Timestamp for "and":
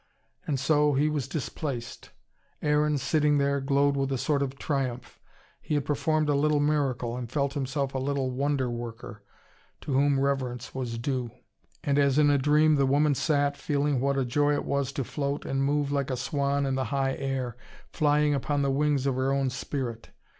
0.47-0.59, 7.15-7.29, 11.83-11.99, 15.45-15.63